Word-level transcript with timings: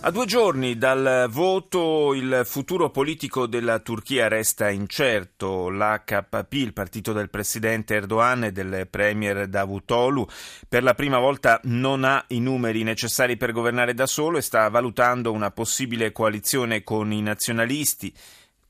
A 0.00 0.10
due 0.12 0.26
giorni 0.26 0.78
dal 0.78 1.26
voto 1.30 2.14
il 2.14 2.42
futuro 2.44 2.90
politico 2.90 3.46
della 3.46 3.80
Turchia 3.80 4.28
resta 4.28 4.70
incerto. 4.70 5.68
L'HP, 5.68 6.52
il 6.52 6.72
partito 6.72 7.12
del 7.12 7.28
presidente 7.28 7.96
Erdogan 7.96 8.44
e 8.44 8.52
del 8.52 8.86
premier 8.88 9.48
Davutoglu, 9.48 10.24
per 10.68 10.84
la 10.84 10.94
prima 10.94 11.18
volta 11.18 11.60
non 11.64 12.04
ha 12.04 12.24
i 12.28 12.40
numeri 12.40 12.84
necessari 12.84 13.36
per 13.36 13.50
governare 13.50 13.94
da 13.94 14.06
solo 14.06 14.38
e 14.38 14.42
sta 14.42 14.68
valutando 14.68 15.32
una 15.32 15.50
possibile 15.50 16.12
coalizione 16.12 16.84
con 16.84 17.10
i 17.10 17.20
nazionalisti 17.20 18.14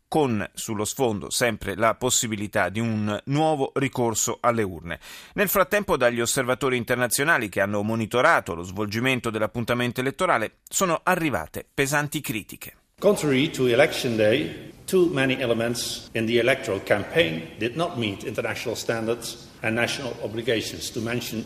con 0.09 0.49
sullo 0.55 0.85
sfondo 0.85 1.31
sempre 1.31 1.75
la 1.75 1.95
possibilità 1.95 2.69
di 2.69 2.81
un 2.81 3.19
nuovo 3.27 3.73
ricorso 3.75 4.39
alle 4.41 4.63
urne. 4.63 4.99
Nel 5.35 5.49
frattempo 5.49 5.97
dagli 5.97 6.21
osservatori 6.21 6.77
internazionali 6.77 7.49
che 7.49 7.61
hanno 7.61 7.83
monitorato 7.83 8.55
lo 8.55 8.63
svolgimento 8.63 9.31
dell'appuntamento 9.31 10.01
elettorale 10.01 10.59
sono 10.69 11.01
arrivate 11.03 11.67
pesanti 11.73 12.21
critiche. 12.21 12.77
Contrary 12.99 13.51
to 13.51 13.67
election 13.67 14.17
day, 14.17 14.73
too 14.87 15.11
many 15.13 15.39
elements 15.39 16.09
in 16.13 16.25
the 16.25 16.39
electoral 16.39 16.83
campaign 16.83 17.43
did 17.59 17.77
not 17.77 17.97
meet 17.97 18.25
international 18.25 18.75
standards 18.75 19.51
and 19.61 19.75
national 19.75 20.15
obligations, 20.23 20.91
to 20.91 21.01
mention 21.01 21.45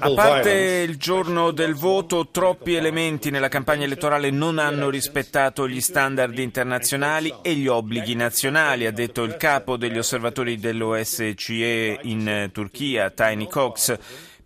a 0.00 0.10
parte 0.12 0.50
il 0.86 0.96
giorno 0.96 1.52
del 1.52 1.74
voto, 1.74 2.28
troppi 2.30 2.74
elementi 2.74 3.30
nella 3.30 3.48
campagna 3.48 3.84
elettorale 3.84 4.30
non 4.30 4.58
hanno 4.58 4.90
rispettato 4.90 5.68
gli 5.68 5.80
standard 5.80 6.36
internazionali 6.36 7.32
e 7.42 7.54
gli 7.54 7.68
obblighi 7.68 8.14
nazionali, 8.14 8.86
ha 8.86 8.92
detto 8.92 9.22
il 9.22 9.36
capo 9.36 9.76
degli 9.76 9.98
osservatori 9.98 10.58
dell'OSCE 10.58 12.00
in 12.02 12.50
Turchia, 12.52 13.10
Tiny 13.10 13.46
Cox. 13.48 13.98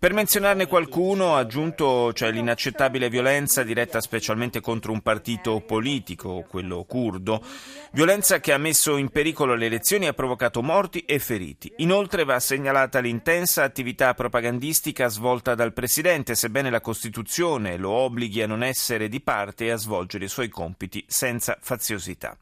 Per 0.05 0.13
menzionarne 0.13 0.67
qualcuno, 0.67 1.35
aggiunto 1.35 2.11
c'è 2.13 2.29
l'inaccettabile 2.29 3.09
violenza 3.09 3.63
diretta 3.63 3.99
specialmente 4.01 4.61
contro 4.61 4.91
un 4.91 5.01
partito 5.01 5.61
politico, 5.61 6.45
quello 6.47 6.83
curdo, 6.83 7.43
violenza 7.91 8.39
che 8.39 8.53
ha 8.53 8.59
messo 8.59 8.97
in 8.97 9.09
pericolo 9.09 9.55
le 9.55 9.65
elezioni 9.65 10.05
e 10.05 10.09
ha 10.09 10.13
provocato 10.13 10.61
morti 10.61 10.99
e 11.07 11.17
feriti. 11.17 11.73
Inoltre 11.77 12.23
va 12.23 12.39
segnalata 12.39 12.99
l'intensa 12.99 13.63
attività 13.63 14.13
propagandistica 14.13 15.07
svolta 15.07 15.55
dal 15.55 15.73
Presidente, 15.73 16.35
sebbene 16.35 16.69
la 16.69 16.81
Costituzione 16.81 17.75
lo 17.75 17.89
obblighi 17.89 18.43
a 18.43 18.47
non 18.47 18.61
essere 18.61 19.09
di 19.09 19.21
parte 19.21 19.65
e 19.65 19.71
a 19.71 19.77
svolgere 19.77 20.25
i 20.25 20.29
suoi 20.29 20.49
compiti 20.49 21.03
senza 21.07 21.57
faziosità. 21.59 22.37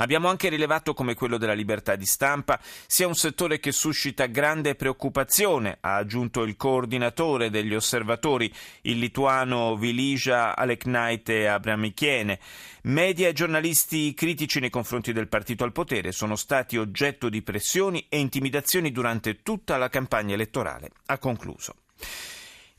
Abbiamo 0.00 0.28
anche 0.28 0.48
rilevato 0.48 0.94
come 0.94 1.14
quello 1.14 1.38
della 1.38 1.54
libertà 1.54 1.96
di 1.96 2.06
stampa 2.06 2.60
sia 2.86 3.08
un 3.08 3.14
settore 3.14 3.58
che 3.58 3.72
suscita 3.72 4.26
grande 4.26 4.76
preoccupazione, 4.76 5.78
ha 5.80 5.96
aggiunto 5.96 6.42
il 6.42 6.56
coordinatore 6.56 7.50
degli 7.50 7.74
osservatori, 7.74 8.52
il 8.82 8.98
lituano 8.98 9.76
Vilija 9.76 10.56
Aleknaite 10.56 11.48
Abramichiene. 11.48 12.38
Media 12.82 13.28
e 13.28 13.32
giornalisti 13.32 14.14
critici 14.14 14.60
nei 14.60 14.70
confronti 14.70 15.12
del 15.12 15.28
partito 15.28 15.64
al 15.64 15.72
potere 15.72 16.12
sono 16.12 16.36
stati 16.36 16.76
oggetto 16.76 17.28
di 17.28 17.42
pressioni 17.42 18.06
e 18.08 18.18
intimidazioni 18.18 18.92
durante 18.92 19.42
tutta 19.42 19.76
la 19.76 19.88
campagna 19.88 20.34
elettorale. 20.34 20.90
Ha 21.06 21.18
concluso. 21.18 21.74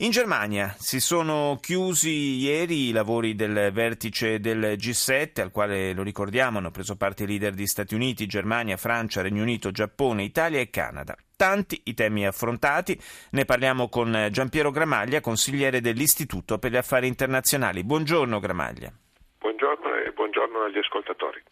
In 0.01 0.11
Germania 0.11 0.73
si 0.77 1.01
sono 1.01 1.57
chiusi 1.59 2.37
ieri 2.37 2.87
i 2.87 2.91
lavori 2.93 3.35
del 3.35 3.69
vertice 3.73 4.39
del 4.39 4.77
G7, 4.77 5.41
al 5.41 5.51
quale, 5.51 5.91
lo 5.91 6.03
ricordiamo, 6.03 6.57
hanno 6.59 6.71
preso 6.71 6.95
parte 6.95 7.23
i 7.23 7.27
leader 7.27 7.51
di 7.51 7.67
Stati 7.67 7.95
Uniti, 7.95 8.25
Germania, 8.25 8.77
Francia, 8.77 9.21
Regno 9.21 9.41
Unito, 9.41 9.71
Giappone, 9.71 10.23
Italia 10.23 10.61
e 10.61 10.69
Canada. 10.69 11.17
Tanti 11.35 11.81
i 11.83 11.93
temi 11.95 12.25
affrontati, 12.25 12.97
ne 13.31 13.43
parliamo 13.43 13.89
con 13.89 14.29
Giampiero 14.31 14.71
Gramaglia, 14.71 15.19
consigliere 15.19 15.81
dell'Istituto 15.81 16.59
per 16.59 16.71
gli 16.71 16.77
Affari 16.77 17.07
Internazionali. 17.07 17.83
Buongiorno 17.83 18.39
Gramaglia. 18.39 18.93
Buongiorno 19.37 19.95
e 19.95 20.13
buongiorno 20.13 20.63
agli 20.63 20.77
ascoltatori. 20.77 21.43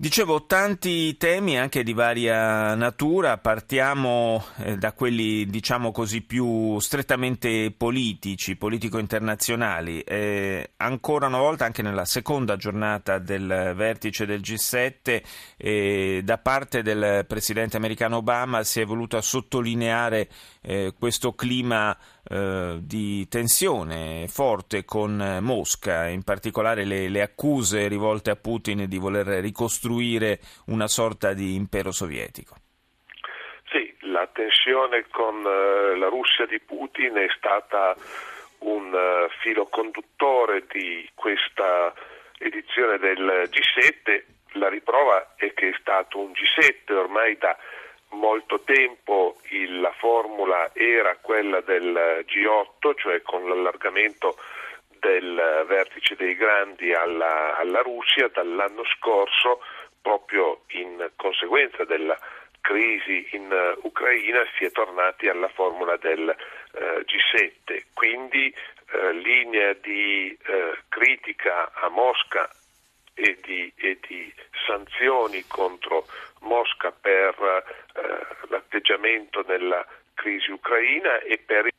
Dicevo, 0.00 0.46
tanti 0.46 1.18
temi 1.18 1.58
anche 1.58 1.82
di 1.82 1.92
varia 1.92 2.74
natura, 2.74 3.36
partiamo 3.36 4.42
eh, 4.56 4.78
da 4.78 4.94
quelli 4.94 5.44
diciamo 5.44 5.92
così 5.92 6.22
più 6.22 6.78
strettamente 6.78 7.70
politici, 7.76 8.56
politico-internazionali. 8.56 10.00
Eh, 10.00 10.70
ancora 10.78 11.26
una 11.26 11.36
volta, 11.36 11.66
anche 11.66 11.82
nella 11.82 12.06
seconda 12.06 12.56
giornata 12.56 13.18
del 13.18 13.74
vertice 13.76 14.24
del 14.24 14.40
G7, 14.40 15.22
eh, 15.58 16.22
da 16.24 16.38
parte 16.38 16.80
del 16.80 17.26
presidente 17.26 17.76
americano 17.76 18.16
Obama 18.16 18.64
si 18.64 18.80
è 18.80 18.86
voluto 18.86 19.20
sottolineare 19.20 20.30
eh, 20.62 20.94
questo 20.98 21.34
clima 21.34 21.94
eh, 22.30 22.78
di 22.80 23.26
tensione 23.28 24.28
forte 24.28 24.84
con 24.84 25.38
Mosca, 25.40 26.06
in 26.06 26.22
particolare 26.22 26.84
le, 26.84 27.08
le, 27.08 27.22
accuse 27.22 27.88
rivolte 27.88 28.30
a 28.30 28.36
Putin 28.36 28.86
di 28.86 28.98
voler 28.98 29.26
ricostruire 29.42 30.38
una 30.66 30.86
sorta 30.86 31.32
di 31.32 31.56
impero 31.56 31.90
sovietico. 31.90 32.54
Sì, 33.72 33.92
la 34.02 34.28
tensione 34.32 35.06
con 35.10 35.44
eh, 35.44 35.96
la 35.96 36.06
Russia 36.06 36.46
di 36.46 36.60
Putin 36.60 37.16
è 37.16 37.26
stata 37.36 37.96
un 38.58 38.96
filo 39.40 39.66
conduttore 39.66 40.66
di 40.70 41.10
questa 41.14 41.92
edizione 42.38 42.98
del 42.98 43.48
G7. 43.50 44.22
La 44.52 44.68
riprova 44.68 45.34
è 45.34 45.52
che 45.52 45.70
è 45.70 45.76
stato 45.80 46.20
un 46.20 46.30
G7 46.30 46.92
ormai 46.92 47.36
da 47.38 47.56
molto 48.10 48.60
tempo 48.60 49.39
il, 49.50 49.80
la 49.80 49.92
formula 49.98 50.70
era 50.74 51.16
quella 51.20 51.60
del 51.60 52.24
G8, 52.26 52.94
cioè 52.96 53.22
con 53.22 53.48
l'allargamento 53.48 54.36
del 54.98 55.64
vertice 55.66 56.14
dei 56.16 56.34
grandi 56.34 56.92
alla, 56.92 57.56
alla 57.56 57.80
Russia 57.80 58.28
dall'anno 58.28 58.84
scorso, 58.96 59.62
proprio 60.02 60.62
in 60.68 61.10
conseguenza 61.16 61.84
della 61.84 62.18
crisi 62.60 63.26
in 63.32 63.50
uh, 63.50 63.86
Ucraina 63.86 64.40
si 64.56 64.64
è 64.64 64.70
tornati 64.70 65.28
alla 65.28 65.48
formula 65.48 65.96
del 65.96 66.28
uh, 66.28 66.78
G7, 67.00 67.84
quindi 67.94 68.54
uh, 68.92 69.10
linea 69.10 69.72
di 69.74 70.36
critica 70.88 71.70
a 71.72 71.88
Mosca 71.88 72.50
e 73.20 73.38
di, 73.42 73.72
e 73.76 73.98
di 74.06 74.32
sanzioni 74.66 75.44
contro 75.46 76.06
Mosca 76.40 76.90
per 76.90 77.34
eh, 77.94 78.46
l'atteggiamento 78.48 79.44
nella 79.46 79.86
crisi 80.14 80.50
ucraina 80.50 81.20
e 81.20 81.38
per 81.38 81.69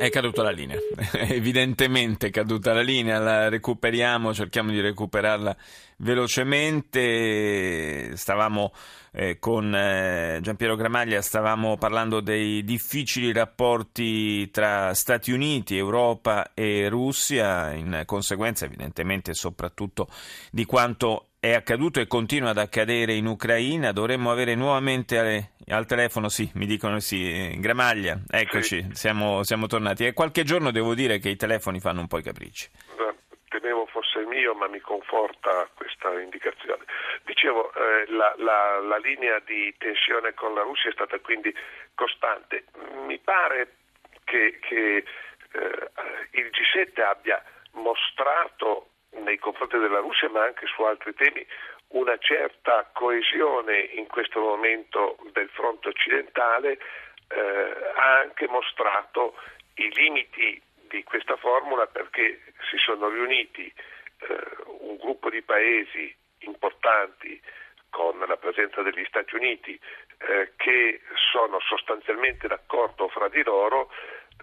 è 0.00 0.08
caduta 0.08 0.42
la 0.42 0.50
linea, 0.50 0.78
evidentemente 1.28 2.28
è 2.28 2.30
caduta 2.30 2.72
la 2.72 2.80
linea, 2.80 3.18
la 3.18 3.50
recuperiamo, 3.50 4.32
cerchiamo 4.32 4.70
di 4.70 4.80
recuperarla 4.80 5.54
velocemente. 5.98 8.16
Stavamo 8.16 8.72
eh, 9.12 9.38
con 9.38 9.74
eh, 9.74 10.38
Giampiero 10.40 10.74
Gramaglia, 10.74 11.20
stavamo 11.20 11.76
parlando 11.76 12.20
dei 12.20 12.64
difficili 12.64 13.30
rapporti 13.30 14.50
tra 14.50 14.94
Stati 14.94 15.32
Uniti, 15.32 15.76
Europa 15.76 16.52
e 16.54 16.88
Russia, 16.88 17.70
in 17.72 18.04
conseguenza 18.06 18.64
evidentemente 18.64 19.34
soprattutto 19.34 20.08
di 20.50 20.64
quanto 20.64 21.29
è 21.40 21.54
accaduto 21.54 22.00
e 22.00 22.06
continua 22.06 22.50
ad 22.50 22.58
accadere 22.58 23.14
in 23.14 23.24
Ucraina, 23.24 23.92
dovremmo 23.92 24.30
avere 24.30 24.54
nuovamente 24.54 25.16
eh, 25.64 25.72
al 25.72 25.86
telefono, 25.86 26.28
sì, 26.28 26.50
mi 26.56 26.66
dicono 26.66 27.00
sì, 27.00 27.58
Gramaglia, 27.58 28.20
eccoci, 28.30 28.82
sì. 28.82 28.88
siamo, 28.92 29.42
siamo, 29.42 29.66
tornati. 29.66 30.04
E 30.04 30.12
qualche 30.12 30.42
giorno 30.44 30.70
devo 30.70 30.94
dire 30.94 31.18
che 31.18 31.30
i 31.30 31.36
telefoni 31.36 31.80
fanno 31.80 32.00
un 32.00 32.08
po' 32.08 32.18
i 32.18 32.22
capricci. 32.22 32.68
Temevo 33.48 33.86
fosse 33.86 34.22
mio, 34.26 34.54
ma 34.54 34.68
mi 34.68 34.80
conforta 34.80 35.66
questa 35.74 36.20
indicazione. 36.20 36.84
Dicevo, 37.24 37.72
eh, 37.72 38.04
la, 38.12 38.34
la, 38.36 38.78
la 38.80 38.98
linea 38.98 39.40
di 39.40 39.74
tensione 39.78 40.34
con 40.34 40.52
la 40.52 40.60
Russia 40.60 40.90
è 40.90 40.92
stata 40.92 41.18
quindi 41.20 41.52
costante. 41.94 42.64
Mi 43.06 43.18
pare 43.18 43.76
che, 44.24 44.58
che 44.60 44.96
eh, 44.96 45.90
il 46.32 46.50
G7 46.52 47.00
abbia 47.00 47.42
mostrato 47.72 48.90
nei 49.22 49.38
confronti 49.38 49.78
della 49.78 50.00
Russia 50.00 50.28
ma 50.28 50.44
anche 50.44 50.66
su 50.66 50.82
altri 50.82 51.14
temi 51.14 51.46
una 51.88 52.16
certa 52.18 52.88
coesione 52.92 53.78
in 53.94 54.06
questo 54.06 54.40
momento 54.40 55.18
del 55.32 55.48
fronte 55.48 55.88
occidentale 55.88 56.78
eh, 57.28 57.92
ha 57.94 58.18
anche 58.18 58.46
mostrato 58.48 59.34
i 59.74 59.90
limiti 59.94 60.60
di 60.88 61.02
questa 61.04 61.36
formula 61.36 61.86
perché 61.86 62.40
si 62.68 62.76
sono 62.78 63.08
riuniti 63.08 63.72
eh, 64.18 64.46
un 64.80 64.96
gruppo 64.96 65.30
di 65.30 65.42
paesi 65.42 66.14
importanti 66.40 67.40
con 67.90 68.18
la 68.18 68.36
presenza 68.36 68.82
degli 68.82 69.04
Stati 69.06 69.34
Uniti 69.34 69.78
eh, 70.18 70.52
che 70.56 71.00
sono 71.32 71.58
sostanzialmente 71.60 72.46
d'accordo 72.46 73.08
fra 73.08 73.28
di 73.28 73.42
loro 73.42 73.90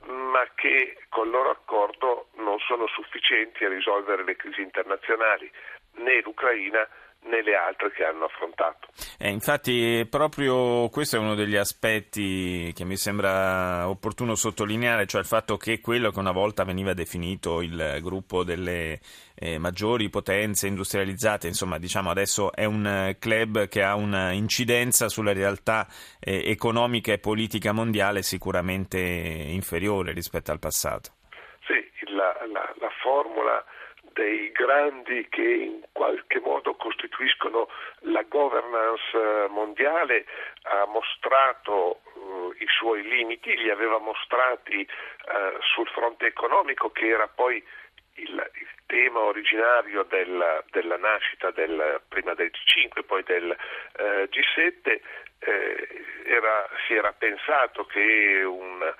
ma 0.07 0.47
che 0.55 0.97
col 1.09 1.29
loro 1.29 1.49
accordo 1.49 2.27
non 2.37 2.57
sono 2.59 2.87
sufficienti 2.87 3.63
a 3.65 3.69
risolvere 3.69 4.23
le 4.23 4.35
crisi 4.35 4.61
internazionali, 4.61 5.49
né 5.95 6.21
l'Ucraina 6.21 6.87
né 7.23 7.41
le 7.43 7.55
altre 7.55 7.91
che 7.91 8.03
hanno 8.03 8.25
affrontato. 8.25 8.87
Eh, 9.17 9.29
infatti 9.29 10.05
proprio 10.09 10.87
questo 10.89 11.17
è 11.17 11.19
uno 11.19 11.35
degli 11.35 11.55
aspetti 11.55 12.71
che 12.73 12.85
mi 12.85 12.95
sembra 12.95 13.89
opportuno 13.89 14.35
sottolineare, 14.35 15.07
cioè 15.07 15.21
il 15.21 15.27
fatto 15.27 15.57
che 15.57 15.81
quello 15.81 16.11
che 16.11 16.19
una 16.19 16.31
volta 16.31 16.63
veniva 16.63 16.93
definito 16.93 17.61
il 17.61 17.99
gruppo 18.01 18.43
delle 18.43 18.99
eh, 19.39 19.57
maggiori 19.57 20.09
potenze 20.09 20.67
industrializzate, 20.67 21.47
insomma 21.47 21.77
diciamo 21.77 22.09
adesso 22.09 22.51
è 22.53 22.65
un 22.65 23.15
club 23.19 23.67
che 23.67 23.83
ha 23.83 23.95
un'incidenza 23.95 25.09
sulla 25.09 25.33
realtà 25.33 25.87
eh, 26.19 26.49
economica 26.49 27.11
e 27.11 27.19
politica 27.19 27.71
mondiale 27.71 28.23
sicuramente 28.23 28.97
inferiore 28.99 30.11
rispetto 30.11 30.51
al 30.51 30.59
passato. 30.59 31.11
Sì, 31.65 31.87
la, 32.11 32.35
la, 32.51 32.73
la 32.79 32.89
formula 33.01 33.63
dei 34.17 34.51
grandi 34.51 35.27
che 35.29 35.41
in 35.41 35.81
qualche 35.91 36.39
modo 36.39 36.73
costituiscono 36.73 37.67
la 38.01 38.23
governance 38.23 39.13
eh, 39.13 39.47
mondiale 39.49 40.25
ha 40.63 40.85
mostrato 40.87 42.01
uh, 42.13 42.51
i 42.57 42.65
suoi 42.67 43.03
limiti, 43.03 43.55
li 43.55 43.69
aveva 43.69 43.99
mostrati 43.99 44.79
uh, 44.81 45.61
sul 45.61 45.87
fronte 45.89 46.25
economico 46.25 46.89
che 46.89 47.07
era 47.07 47.27
poi 47.27 47.63
tema 48.87 49.19
originario 49.19 50.03
del, 50.03 50.63
della 50.71 50.97
nascita 50.97 51.51
del, 51.51 52.01
prima 52.07 52.33
del 52.33 52.51
G5 52.51 52.99
e 52.99 53.03
poi 53.03 53.23
del 53.23 53.55
uh, 53.99 54.03
G7 54.23 54.99
eh, 55.39 56.05
era, 56.25 56.67
si 56.87 56.93
era 56.95 57.13
pensato 57.13 57.85
che 57.85 58.43
un 58.43 58.93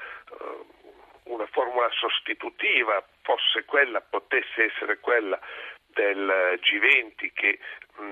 una 1.28 1.48
formula 1.48 1.90
sostitutiva 1.92 3.04
fosse 3.22 3.66
quella, 3.66 4.02
potesse 4.02 4.66
essere 4.66 5.00
quella 5.00 5.40
del 5.88 6.60
G20 6.62 7.32
che 7.34 7.60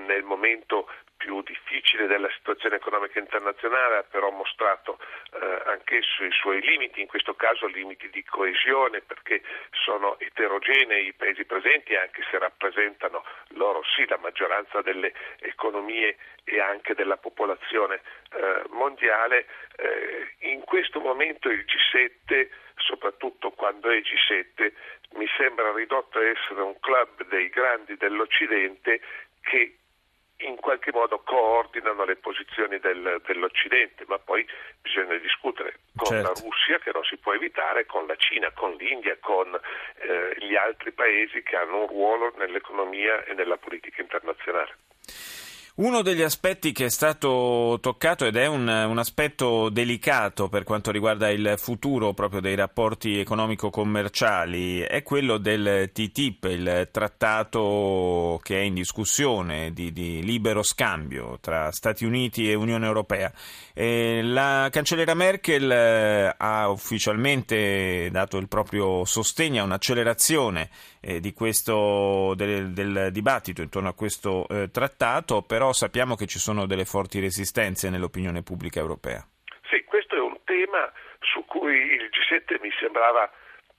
nel 0.06 0.22
momento 0.22 0.90
più 1.16 1.42
difficile 1.42 2.06
della 2.06 2.30
situazione 2.30 2.76
economica 2.76 3.18
internazionale 3.18 3.96
ha 3.98 4.02
però 4.02 4.30
mostrato 4.30 4.98
eh, 5.32 5.62
anch'esso 5.66 6.24
i 6.24 6.30
suoi 6.32 6.60
limiti, 6.60 7.00
in 7.00 7.06
questo 7.06 7.34
caso 7.34 7.66
limiti 7.66 8.08
di 8.10 8.22
coesione 8.24 9.00
perché 9.00 9.42
sono 9.70 10.18
eterogenei 10.18 11.06
i 11.06 11.12
paesi 11.12 11.44
presenti 11.44 11.94
anche 11.94 12.22
se 12.30 12.38
rappresentano 12.38 13.24
loro 13.48 13.82
sì 13.94 14.06
la 14.06 14.18
maggioranza 14.18 14.82
delle 14.82 15.12
economie 15.40 16.16
e 16.44 16.60
anche 16.60 16.94
della 16.94 17.16
popolazione 17.16 18.00
eh, 18.32 18.62
mondiale. 18.70 19.46
Eh, 19.76 20.50
in 20.50 20.60
questo 20.60 21.00
momento 21.00 21.48
il 21.48 21.64
G7 21.64 22.48
soprattutto 22.76 23.50
quando 23.50 23.90
è 23.90 24.00
G7, 24.00 24.72
mi 25.14 25.26
sembra 25.36 25.72
ridotto 25.72 26.18
a 26.18 26.26
essere 26.26 26.60
un 26.60 26.78
club 26.80 27.26
dei 27.28 27.48
grandi 27.48 27.96
dell'Occidente 27.96 29.00
che 29.40 29.78
in 30.38 30.56
qualche 30.56 30.92
modo 30.92 31.20
coordinano 31.24 32.04
le 32.04 32.16
posizioni 32.16 32.78
del, 32.78 33.22
dell'Occidente, 33.24 34.04
ma 34.06 34.18
poi 34.18 34.46
bisogna 34.82 35.16
discutere 35.16 35.80
con 35.96 36.08
certo. 36.08 36.28
la 36.28 36.40
Russia 36.40 36.78
che 36.78 36.90
non 36.92 37.04
si 37.04 37.16
può 37.16 37.32
evitare, 37.34 37.86
con 37.86 38.06
la 38.06 38.16
Cina, 38.16 38.50
con 38.52 38.74
l'India, 38.74 39.16
con 39.20 39.58
eh, 39.98 40.36
gli 40.40 40.54
altri 40.54 40.92
paesi 40.92 41.42
che 41.42 41.56
hanno 41.56 41.82
un 41.82 41.86
ruolo 41.86 42.32
nell'economia 42.36 43.24
e 43.24 43.34
nella 43.34 43.56
politica 43.56 44.02
internazionale. 44.02 44.76
Uno 45.78 46.00
degli 46.00 46.22
aspetti 46.22 46.72
che 46.72 46.86
è 46.86 46.88
stato 46.88 47.76
toccato 47.82 48.24
ed 48.24 48.36
è 48.36 48.46
un, 48.46 48.66
un, 48.66 48.96
aspetto 48.96 49.68
delicato 49.68 50.48
per 50.48 50.64
quanto 50.64 50.90
riguarda 50.90 51.28
il 51.28 51.56
futuro 51.58 52.14
proprio 52.14 52.40
dei 52.40 52.54
rapporti 52.54 53.18
economico-commerciali 53.18 54.80
è 54.80 55.02
quello 55.02 55.36
del 55.36 55.90
TTIP, 55.92 56.44
il 56.44 56.88
trattato 56.90 58.40
che 58.42 58.58
è 58.58 58.62
in 58.62 58.72
discussione 58.72 59.74
di, 59.74 59.92
di 59.92 60.22
libero 60.22 60.62
scambio 60.62 61.36
tra 61.42 61.70
Stati 61.72 62.06
Uniti 62.06 62.50
e 62.50 62.54
Unione 62.54 62.86
Europea. 62.86 63.30
E 63.74 64.22
la 64.22 64.68
cancelliera 64.70 65.12
Merkel 65.12 65.70
eh, 65.70 66.34
ha 66.34 66.70
ufficialmente 66.70 68.08
dato 68.10 68.38
il 68.38 68.48
proprio 68.48 69.04
sostegno 69.04 69.60
a 69.60 69.66
un'accelerazione 69.66 70.70
eh, 71.00 71.20
di 71.20 71.32
questo, 71.34 72.32
del, 72.34 72.72
del, 72.72 73.10
dibattito 73.12 73.62
intorno 73.62 73.90
a 73.90 73.94
questo 73.94 74.48
eh, 74.48 74.70
trattato, 74.70 75.42
però 75.42 75.65
però 75.66 75.72
sappiamo 75.72 76.14
che 76.14 76.26
ci 76.26 76.38
sono 76.38 76.64
delle 76.64 76.84
forti 76.84 77.18
resistenze 77.18 77.90
nell'opinione 77.90 78.44
pubblica 78.44 78.78
europea. 78.78 79.26
Sì, 79.68 79.82
questo 79.82 80.14
è 80.14 80.20
un 80.20 80.38
tema 80.44 80.92
su 81.18 81.44
cui 81.44 81.74
il 81.74 82.08
G7 82.08 82.60
mi 82.60 82.70
sembrava 82.78 83.28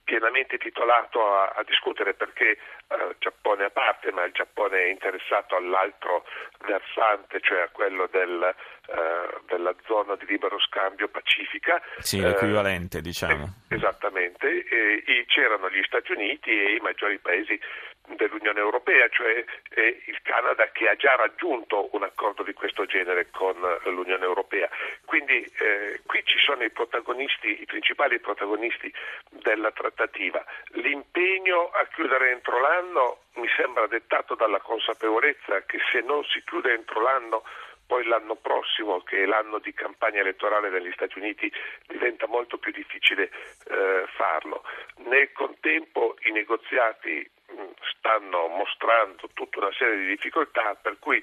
pienamente 0.04 0.58
titolato 0.58 1.20
a, 1.20 1.54
a 1.56 1.62
discutere 1.64 2.12
perché 2.12 2.58
eh, 2.88 3.16
Giappone 3.18 3.64
a 3.64 3.70
parte, 3.70 4.12
ma 4.12 4.24
il 4.24 4.32
Giappone 4.32 4.84
è 4.84 4.90
interessato 4.90 5.56
all'altro 5.56 6.24
versante, 6.66 7.40
cioè 7.40 7.60
a 7.60 7.68
quello 7.68 8.06
del, 8.10 8.54
eh, 8.88 9.40
della 9.46 9.74
zona 9.86 10.14
di 10.16 10.26
libero 10.26 10.58
scambio 10.60 11.08
pacifica. 11.08 11.80
Sì, 11.98 12.20
l'equivalente, 12.20 12.98
eh, 12.98 13.02
diciamo. 13.02 13.64
esattamente, 13.68 14.64
e, 14.64 15.24
c'erano 15.26 15.70
gli 15.70 15.82
Stati 15.84 16.12
Uniti 16.12 16.50
e 16.50 16.74
i 16.74 16.80
maggiori 16.80 17.18
paesi 17.18 17.58
cioè 19.18 19.44
eh, 19.70 20.02
il 20.06 20.22
Canada 20.22 20.70
che 20.70 20.88
ha 20.88 20.94
già 20.94 21.16
raggiunto 21.16 21.88
un 21.92 22.04
accordo 22.04 22.44
di 22.44 22.52
questo 22.52 22.86
genere 22.86 23.30
con 23.32 23.56
l'Unione 23.86 24.24
Europea. 24.24 24.68
Quindi 25.04 25.42
eh, 25.58 26.00
qui 26.06 26.22
ci 26.24 26.38
sono 26.38 26.62
i 26.62 26.70
protagonisti, 26.70 27.60
i 27.60 27.64
principali 27.64 28.20
protagonisti 28.20 28.92
della 29.42 29.72
trattativa. 29.72 30.44
L'impegno 30.74 31.68
a 31.70 31.84
chiudere 31.92 32.30
entro 32.30 32.60
l'anno 32.60 33.18
mi 33.34 33.48
sembra 33.56 33.88
dettato 33.88 34.36
dalla 34.36 34.60
consapevolezza 34.60 35.62
che 35.66 35.78
se 35.90 36.00
non 36.00 36.22
si 36.24 36.40
chiude 36.44 36.72
entro 36.72 37.00
l'anno 37.02 37.42
poi 37.88 38.04
l'anno 38.04 38.34
prossimo, 38.34 39.00
che 39.00 39.22
è 39.22 39.24
l'anno 39.24 39.60
di 39.60 39.72
campagna 39.72 40.20
elettorale 40.20 40.68
negli 40.68 40.92
Stati 40.92 41.18
Uniti, 41.18 41.50
diventa 41.86 42.26
molto 42.26 42.58
più 42.58 42.70
difficile 42.70 43.30
eh, 43.64 44.04
farlo. 44.14 44.62
Nel 45.06 45.32
contempo 45.32 46.14
i 46.24 46.32
negoziati 46.32 47.26
stanno 47.98 48.48
mostrando 48.48 49.28
tutta 49.34 49.58
una 49.58 49.72
serie 49.72 49.98
di 49.98 50.06
difficoltà 50.06 50.74
per 50.80 50.98
cui 50.98 51.22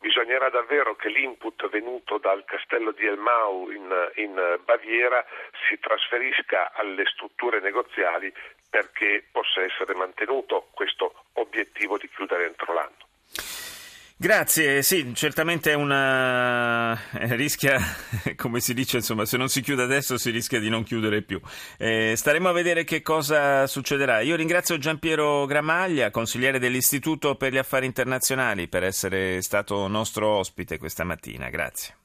bisognerà 0.00 0.48
davvero 0.48 0.94
che 0.94 1.08
l'input 1.08 1.68
venuto 1.68 2.18
dal 2.18 2.44
castello 2.44 2.92
di 2.92 3.06
Elmau 3.06 3.70
in, 3.70 4.10
in 4.16 4.60
Baviera 4.64 5.24
si 5.68 5.78
trasferisca 5.78 6.72
alle 6.72 7.04
strutture 7.06 7.60
negoziali 7.60 8.32
perché 8.70 9.24
possa 9.32 9.62
essere 9.62 9.94
mantenuto 9.94 10.68
questo 10.72 11.24
obiettivo 11.34 11.98
di 11.98 12.08
chiudere 12.08 12.46
entro 12.46 12.72
l'anno. 12.72 13.07
Grazie, 14.20 14.82
sì, 14.82 15.14
certamente 15.14 15.70
è 15.70 15.74
una 15.74 16.92
eh, 17.12 17.36
rischia, 17.36 17.78
come 18.34 18.58
si 18.58 18.74
dice, 18.74 18.96
insomma, 18.96 19.24
se 19.24 19.36
non 19.36 19.48
si 19.48 19.60
chiude 19.60 19.84
adesso 19.84 20.18
si 20.18 20.30
rischia 20.30 20.58
di 20.58 20.68
non 20.68 20.82
chiudere 20.82 21.22
più. 21.22 21.40
Eh, 21.76 22.14
staremo 22.16 22.48
a 22.48 22.52
vedere 22.52 22.82
che 22.82 23.00
cosa 23.00 23.68
succederà. 23.68 24.18
Io 24.20 24.34
ringrazio 24.34 24.76
Giampiero 24.76 25.46
Gramaglia, 25.46 26.10
consigliere 26.10 26.58
dell'Istituto 26.58 27.36
per 27.36 27.52
gli 27.52 27.58
Affari 27.58 27.86
Internazionali, 27.86 28.66
per 28.66 28.82
essere 28.82 29.40
stato 29.40 29.86
nostro 29.86 30.26
ospite 30.30 30.78
questa 30.78 31.04
mattina. 31.04 31.48
Grazie. 31.48 31.94